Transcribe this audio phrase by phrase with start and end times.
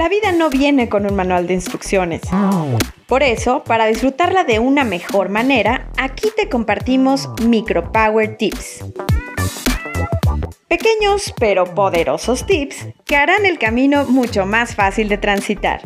[0.00, 2.22] La vida no viene con un manual de instrucciones.
[3.06, 8.82] Por eso, para disfrutarla de una mejor manera, aquí te compartimos Micro Power Tips.
[10.68, 15.82] Pequeños pero poderosos tips que harán el camino mucho más fácil de transitar.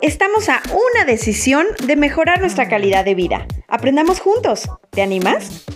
[0.00, 3.46] Estamos a una decisión de mejorar nuestra calidad de vida.
[3.68, 4.70] Aprendamos juntos.
[4.88, 5.66] ¿Te animas?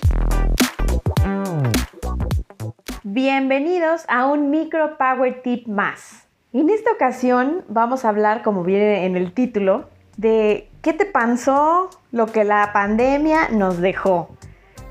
[3.20, 6.28] Bienvenidos a un Micro Power Tip más.
[6.52, 11.90] En esta ocasión vamos a hablar, como viene en el título, de qué te pasó
[12.12, 14.36] lo que la pandemia nos dejó.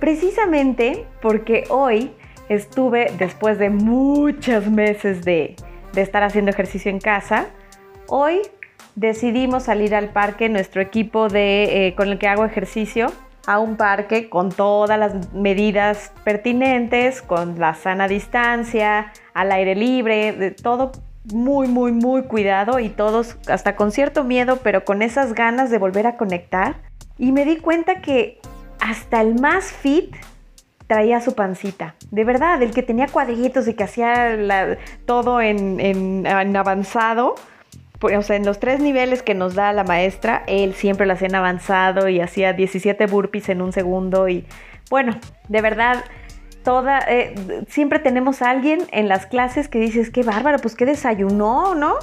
[0.01, 2.11] Precisamente porque hoy
[2.49, 5.55] estuve, después de muchos meses de,
[5.95, 7.45] estar haciendo ejercicio en casa,
[8.09, 8.41] hoy
[8.95, 13.07] decidimos salir al parque, nuestro equipo de, eh, con el que hago ejercicio,
[13.47, 20.33] a un parque con todas las medidas pertinentes, con la sana distancia, al aire libre,
[20.33, 20.91] de todo
[21.33, 25.77] muy, muy, muy cuidado y todos hasta con cierto miedo, pero con esas ganas de
[25.77, 26.75] volver a conectar.
[27.17, 28.39] Y me di cuenta que
[28.81, 30.13] hasta el más fit
[30.87, 31.95] traía su pancita.
[32.11, 37.35] De verdad, el que tenía cuadritos y que hacía todo en, en avanzado,
[38.01, 41.27] o sea, en los tres niveles que nos da la maestra, él siempre lo hacía
[41.27, 44.45] en avanzado y hacía 17 burpees en un segundo y
[44.89, 46.03] bueno, de verdad,
[47.07, 51.95] eh, siempre tenemos alguien en las clases que dices, qué bárbaro, pues qué desayunó, ¿no?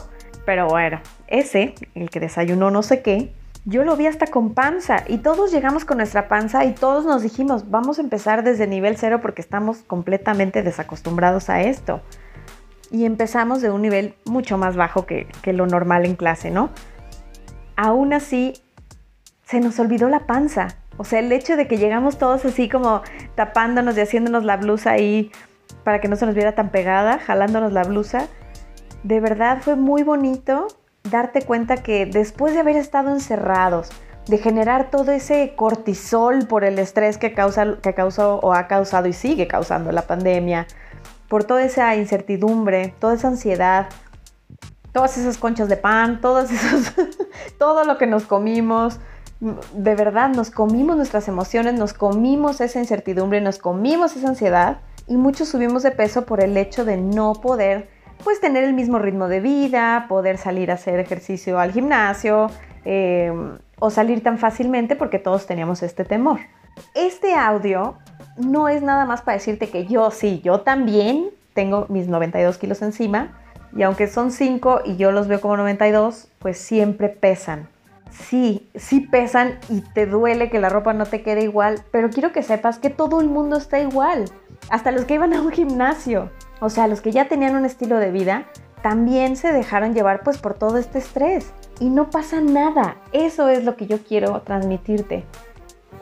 [0.45, 3.33] Pero bueno, ese, el que desayunó no sé qué,
[3.65, 7.23] yo lo vi hasta con panza y todos llegamos con nuestra panza y todos nos
[7.23, 12.03] dijimos, vamos a empezar desde nivel cero porque estamos completamente desacostumbrados a esto
[12.95, 16.71] y empezamos de un nivel mucho más bajo que, lo normal en clase, ¿no?
[17.75, 18.53] Aún así,
[19.43, 20.69] se nos olvidó la panza.
[20.97, 23.03] O sea, el hecho de que llegamos todos así como
[23.35, 25.33] tapándonos y haciéndonos la blusa ahí
[25.83, 28.29] para que no se nos viera tan pegada, jalándonos la blusa,
[29.03, 30.69] de verdad fue muy bonito
[31.03, 33.91] darte cuenta que después de haber estado encerrados,
[34.29, 39.09] de generar todo ese cortisol por el estrés que, causa, que causó o ha causado
[39.09, 40.69] y sigue causando la pandemia,
[41.35, 43.89] por toda esa incertidumbre, toda esa ansiedad,
[44.93, 46.95] todas esas conchas de pan, todos esos,
[47.59, 49.01] todo lo que nos comimos.
[49.41, 54.77] De verdad, nos comimos nuestras emociones, nos comimos esa incertidumbre, nos comimos esa ansiedad
[55.09, 57.89] y muchos subimos de peso por el hecho de no poder
[58.23, 62.47] pues tener el mismo ritmo de vida, poder salir a hacer ejercicio al gimnasio
[62.85, 66.39] em, o salir tan fácilmente porque todos teníamos este temor.
[66.95, 67.99] Este audio
[68.37, 72.83] no es nada más para decirte que yo sí, yo también tengo mis 92 kilos
[72.83, 73.39] encima
[73.77, 77.69] y aunque son 5 y yo los veo como 92, pues siempre pesan.
[78.11, 82.33] Sí, sí pesan y te duele que la ropa no te quede igual, pero quiero
[82.33, 84.27] que sepas que todo el mundo está igual,
[84.71, 86.31] hasta los que iban a un gimnasio,
[86.61, 88.45] o sea, los que ya tenían un estilo de vida,
[88.83, 92.97] también se dejaron llevar pues por todo este estrés y no pasa nada.
[93.13, 95.25] Eso es lo que yo quiero transmitirte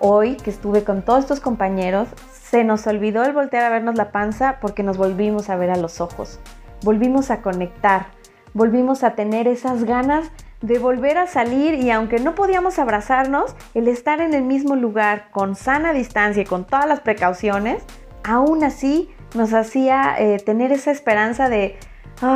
[0.03, 4.11] hoy que estuve con todos estos compañeros, se nos olvidó el voltear a vernos la
[4.11, 6.41] panza porque nos volvimos a ver a los ojos.
[6.83, 8.09] Volvimos a conectar,
[8.53, 10.31] volvimos a tener esas ganas
[10.61, 15.31] de volver a salir y aunque no podíamos abrazarnos, el estar en el mismo lugar
[15.31, 17.83] con sana distancia y con todas las precauciones,
[18.25, 21.79] aún así nos hacía eh, tener esa esperanza de,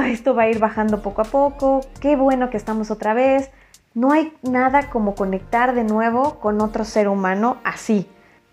[0.07, 3.51] esto va a ir bajando poco a poco, qué bueno que estamos otra vez,
[3.97, 8.07] no hay nada como conectar de nuevo con otro ser humano así.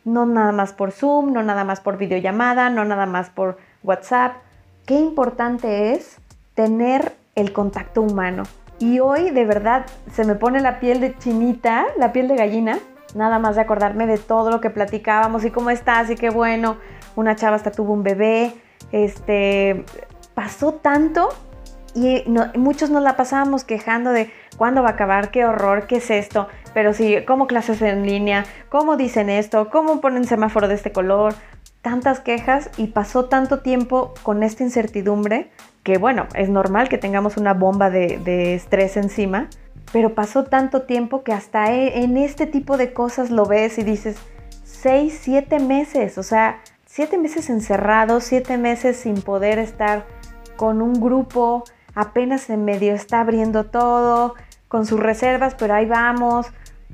[0.06, 4.38] No nada más por Zoom, no nada más por videollamada, no nada más por WhatsApp.
[4.86, 6.18] Qué importante es
[6.54, 8.44] tener el contacto humano.
[8.80, 12.80] Y hoy de verdad se me pone la piel de chinita, la piel de gallina,
[13.14, 16.78] nada más de acordarme de todo lo que platicábamos y cómo estás y qué bueno.
[17.18, 18.54] Una chava hasta tuvo un bebé.
[18.94, 19.84] Este
[20.36, 21.28] pasó tanto
[21.96, 22.24] y
[22.58, 26.48] muchos nos la pasábamos quejando de cuándo va a acabar, qué horror, qué es esto,
[26.74, 31.36] pero sí, cómo clases en línea, cómo dicen esto, cómo ponen semáforo de este color,
[31.82, 35.52] tantas quejas y pasó tanto tiempo con esta incertidumbre
[35.84, 39.50] que bueno, es normal que tengamos una bomba de, de estrés encima,
[39.92, 43.84] pero pasó tanto tiempo que hasta e, en este tipo de cosas lo ves y
[43.84, 44.16] dices,
[44.64, 50.06] seis, siete meses, o sea, siete meses encerrados, siete meses sin poder estar
[50.56, 54.36] con un grupo, apenas en medio está abriendo todo,
[54.68, 56.48] con sus reservas, pero ahí vamos.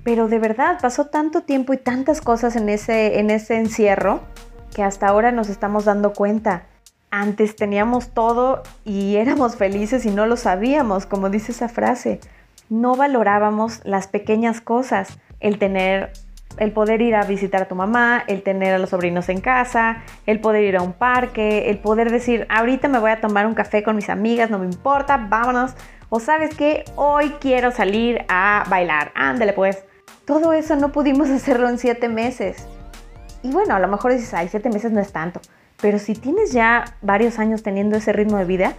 [0.03, 4.21] Pero de verdad, pasó tanto tiempo y tantas cosas en ese, en ese encierro
[4.73, 6.63] que hasta ahora nos estamos dando cuenta.
[7.11, 12.19] Antes teníamos todo y éramos felices y no lo sabíamos, como dice esa frase.
[12.69, 16.11] No valorábamos las pequeñas cosas, el tener
[16.59, 20.03] el poder ir a visitar a tu mamá, el tener a los sobrinos en casa,
[20.25, 23.53] el poder ir a un parque, el poder decir, ahorita me voy a tomar un
[23.53, 25.73] café con mis amigas, no me importa, vámonos.
[26.09, 29.83] O sabes que hoy quiero salir a bailar, ándale pues.
[30.25, 32.67] Todo eso no pudimos hacerlo en siete meses.
[33.41, 35.39] Y bueno, a lo mejor dices, ay, siete meses no es tanto.
[35.81, 38.73] Pero si tienes ya varios años teniendo ese ritmo de vida,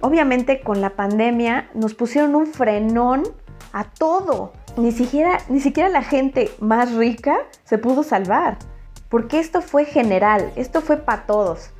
[0.00, 3.24] obviamente con la pandemia nos pusieron un frenón
[3.72, 4.52] a todo.
[4.76, 8.58] Ni siquiera, ni siquiera la gente más rica se pudo salvar.
[9.08, 11.70] Porque esto fue general, esto fue para todos.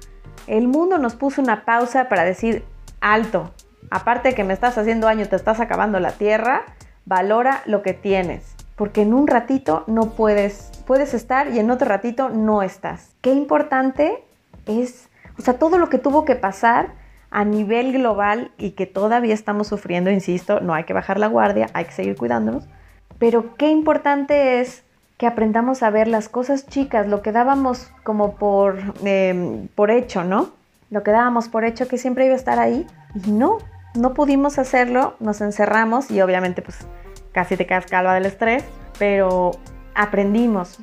[0.46, 2.64] El mundo nos puso una pausa para decir,
[3.00, 3.52] alto,
[3.90, 6.62] aparte de que me estás haciendo daño, te estás acabando la tierra,
[7.04, 8.54] valora lo que tienes.
[8.76, 13.14] Porque en un ratito no puedes, puedes estar y en otro ratito no estás.
[13.20, 14.24] Qué importante
[14.66, 15.08] es,
[15.38, 16.94] o sea, todo lo que tuvo que pasar
[17.30, 21.68] a nivel global y que todavía estamos sufriendo, insisto, no hay que bajar la guardia,
[21.74, 22.68] hay que seguir cuidándonos,
[23.18, 24.82] pero qué importante es
[25.16, 30.24] que aprendamos a ver las cosas chicas, lo que dábamos como por, em, por hecho,
[30.24, 30.50] ¿no?
[30.90, 32.86] Lo que dábamos por hecho que siempre iba a estar ahí
[33.24, 33.58] y no,
[33.94, 36.86] no pudimos hacerlo, nos encerramos y obviamente pues
[37.32, 38.64] casi te quedas calva del estrés,
[38.98, 39.52] pero
[39.94, 40.78] aprendimos.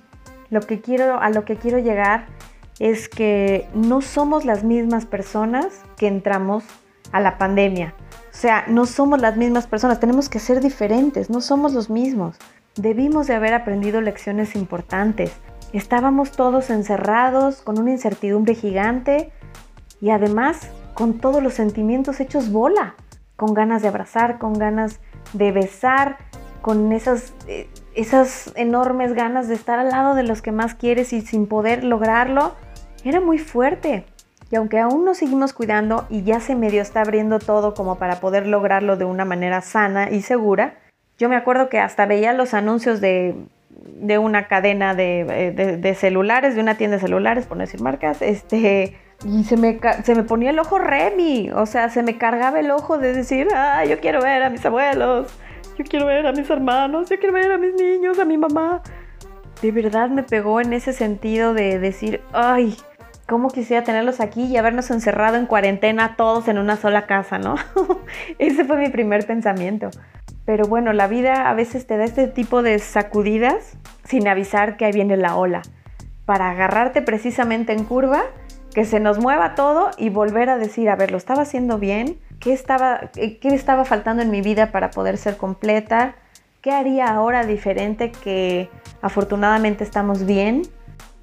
[0.49, 2.25] Lo que quiero, a lo que quiero llegar
[2.79, 6.63] es que no somos las mismas personas que entramos
[7.13, 7.95] a la pandemia.
[8.11, 12.37] O sea, no somos las mismas personas, tenemos que ser diferentes, no somos los mismos.
[12.75, 15.31] Debimos de haber aprendido lecciones importantes.
[15.71, 19.31] Estábamos todos encerrados con una incertidumbre gigante
[20.01, 22.95] y además con todos los sentimientos hechos bola,
[23.35, 24.99] con ganas de abrazar, con ganas
[25.33, 26.17] de besar,
[26.61, 31.13] con esas, eh, esas enormes ganas de estar al lado de los que más quieres
[31.13, 32.55] y sin poder lograrlo
[33.03, 34.05] era muy fuerte.
[34.53, 38.19] Y aunque aún nos seguimos cuidando y ya se medio está abriendo todo como para
[38.19, 40.75] poder lograrlo de una manera sana y segura,
[41.17, 43.33] yo me acuerdo que hasta veía los anuncios de,
[44.19, 48.95] una cadena de, de, celulares, de una tienda de celulares, por no decir marcas, este,
[49.25, 52.69] y se me, se me ponía el ojo Remy, o sea, se me cargaba el
[52.69, 55.33] ojo de decir, ah, yo quiero ver a mis abuelos,
[55.79, 58.83] yo quiero ver a mis hermanos, yo quiero ver a mis niños, a mi mamá.
[59.63, 62.77] De verdad me pegó en ese sentido de decir, ay,
[63.27, 67.55] cómo quisiera tenerlos aquí y habernos encerrado en cuarentena todos en una sola casa, ¿no?
[68.39, 69.89] Ese fue mi primer pensamiento.
[70.45, 74.85] Pero bueno, la vida a veces te da este tipo de sacudidas sin avisar que
[74.85, 75.61] ahí viene la ola,
[76.25, 78.23] para agarrarte precisamente en curva,
[78.73, 82.17] que se nos mueva todo y volver a decir, a ver, ¿lo estaba haciendo bien?
[82.39, 86.15] ¿Qué estaba, qué estaba faltando en mi vida para poder ser completa?
[86.61, 88.69] ¿Qué haría ahora diferente que
[89.01, 90.63] afortunadamente estamos bien?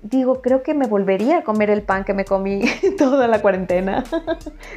[0.02, 2.62] Digo, creo que me volvería a comer el pan que me comí
[2.98, 4.04] toda la cuarentena.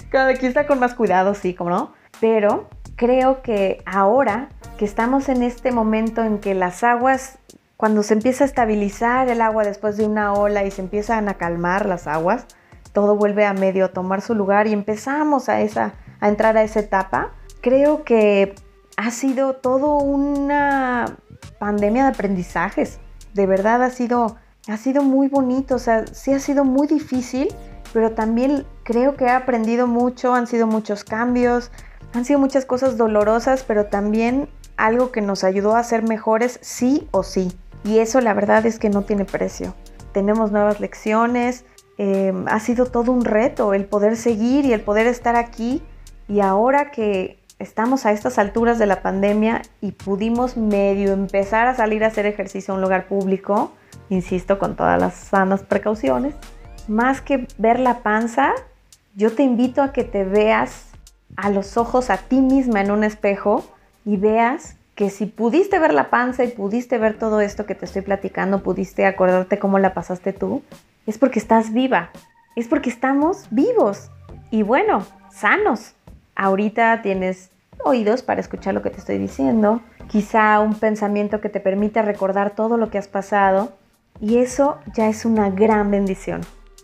[0.10, 1.94] Cada quien está con más cuidado, sí, como no.
[2.20, 7.40] Pero creo que ahora que estamos en este momento en que las aguas,
[7.78, 11.36] cuando se empieza a estabilizar el agua después de una ola y se empiezan a
[11.36, 12.46] calmar las aguas,
[12.92, 16.80] todo vuelve a medio tomar su lugar y empezamos a, esa, a entrar a esa
[16.80, 17.31] etapa.
[17.62, 18.56] Creo que
[18.98, 21.18] ha sido todo una
[21.60, 23.00] pandemia de aprendizajes.
[23.34, 24.38] De verdad ha sido
[24.68, 27.50] ha sido muy bonito, o sea, sí ha sido muy difícil,
[27.92, 31.71] pero también creo que he aprendido mucho, han sido muchos cambios,
[32.13, 37.07] han sido muchas cosas dolorosas, pero también algo que nos ayudó a ser mejores sí
[37.12, 37.51] o sí.
[37.83, 39.75] Y eso la verdad es que no tiene precio.
[40.13, 41.65] Tenemos nuevas lecciones,
[41.98, 45.82] em, ha sido todo un reto el poder seguir y el poder estar aquí.
[46.27, 51.75] Y ahora que estamos a estas alturas de la pandemia y pudimos medio empezar a
[51.75, 53.72] salir a hacer ejercicio en un lugar público,
[54.09, 56.35] insisto, con todas las sanas precauciones.
[56.88, 58.53] Más que ver la panza,
[59.15, 60.88] yo te invito a que te veas
[61.35, 63.63] a los ojos a ti misma en un espejo
[64.05, 67.85] y veas que si pudiste ver la panza y pudiste ver todo esto que te
[67.85, 70.62] estoy platicando, pudiste acordarte cómo la pasaste tú,
[71.07, 72.12] es porque estás viva,
[72.55, 74.12] es porque estamos vivos
[74.51, 75.95] y bueno, sanos.
[76.35, 77.50] Ahorita tienes
[77.83, 82.51] oídos para escuchar lo que te estoy diciendo, quizá un pensamiento que te permita recordar
[82.51, 83.73] todo lo que has pasado
[84.20, 86.41] y eso ya es una gran bendición.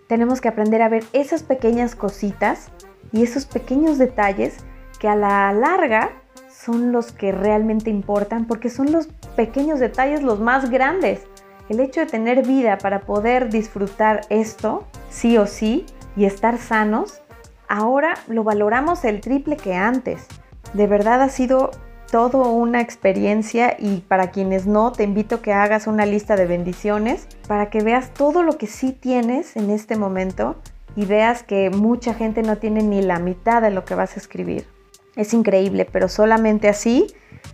[0.07, 2.71] Tenemos que aprender a ver esas pequeñas cositas
[3.11, 4.57] y esos pequeños detalles
[4.99, 6.11] que a la larga
[6.49, 11.21] son los que realmente importan porque son los pequeños detalles los más grandes.
[11.69, 17.21] El hecho de tener vida para poder disfrutar esto, sí o sí, y estar sanos,
[17.67, 20.27] ahora lo valoramos el triple que antes.
[20.73, 21.71] De verdad ha sido
[22.11, 26.45] todo una experiencia y para quienes no, te invito a que hagas una lista de
[26.45, 30.55] bendiciones para que veas todo lo que sí tienes en este momento
[30.95, 34.19] y veas que mucha gente no tiene ni la mitad de lo que vas a
[34.19, 34.65] escribir.
[35.15, 37.07] Es increíble, pero solamente así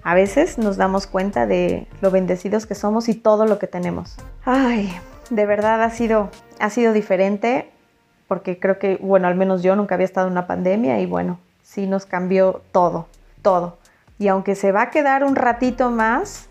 [0.04, 4.16] a veces nos damos cuenta de lo bendecidos que somos y todo lo que tenemos.
[4.46, 4.94] Ay,
[5.30, 7.70] de verdad ha sido, ha sido diferente
[8.28, 11.40] porque creo que, bueno, al menos yo nunca había estado en una pandemia y bueno,
[11.62, 13.08] sí nos cambió todo,
[13.42, 13.78] todo.
[14.18, 16.50] Y aunque se va a quedar un ratito más,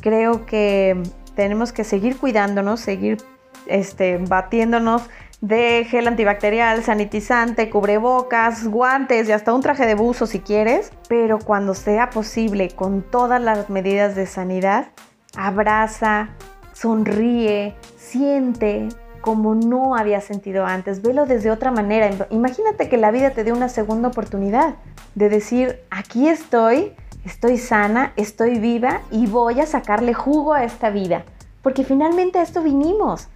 [0.00, 1.02] creo que
[1.34, 3.18] tenemos que seguir cuidándonos, seguir
[3.66, 5.02] este, batiéndonos
[5.40, 11.38] de gel antibacterial, sanitizante, cubrebocas, guantes y hasta un traje de buzo si quieres, pero
[11.38, 14.88] cuando sea posible, con todas las medidas de sanidad,
[15.36, 16.30] abraza,
[16.72, 18.88] sonríe, siente
[19.26, 22.08] como no había sentido antes, velo desde otra manera.
[22.30, 24.76] Imagínate que la vida te dé una segunda oportunidad
[25.16, 26.92] de decir, aquí estoy,
[27.24, 31.24] estoy sana, estoy viva y voy a sacarle jugo a esta vida,
[31.60, 33.26] porque finalmente a esto vinimos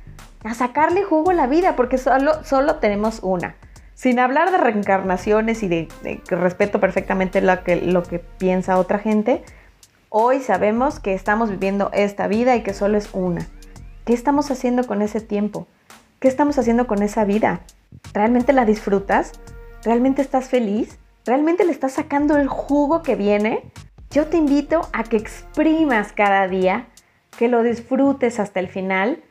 [0.44, 3.56] a sacarle jugo a la vida, porque solo, solo tenemos una.
[3.94, 5.88] Sin hablar de reencarnaciones y de,
[6.25, 9.42] que respeto perfectamente lo que, lo que piensa otra gente,
[10.09, 13.44] hoy sabemos que estamos viviendo esta vida y que solo es una.
[14.04, 15.66] ¿Qué estamos haciendo con ese tiempo?
[16.20, 17.60] ¿Qué estamos haciendo con esa vida?
[18.12, 19.32] ¿Realmente la disfrutas?
[19.82, 20.98] ¿Realmente estás feliz?
[21.24, 23.62] ¿Realmente le estás sacando el jugo que viene?
[24.10, 26.88] Yo te invito a que exprimas cada día,
[27.38, 29.22] que lo disfrutes hasta el final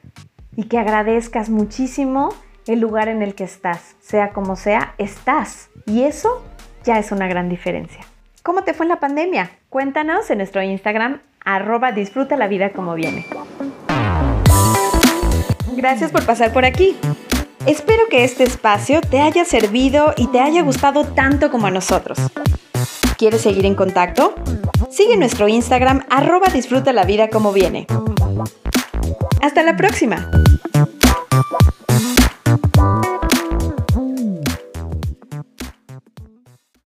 [0.55, 2.29] y que agradezcas muchísimo
[2.65, 3.95] el lugar en el que estás.
[4.01, 5.69] Sea como sea, estás.
[5.85, 6.43] Y eso
[6.83, 8.01] ya es una gran diferencia.
[8.41, 9.51] ¿Cómo te fue en la pandemia?
[9.69, 13.27] Cuéntanos en nuestro Instagram, arroba disfruta la vida como viene.
[15.79, 16.97] Gracias por pasar por aquí.
[17.65, 22.17] Espero que este espacio te haya servido y te haya gustado tanto como a nosotros.
[23.17, 24.35] ¿Quieres seguir en contacto?
[24.91, 27.87] Sigue nuestro Instagram arroba disfruta la vida como viene.
[29.41, 30.29] Hasta la próxima.